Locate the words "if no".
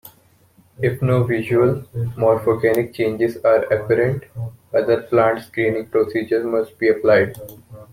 0.81-1.23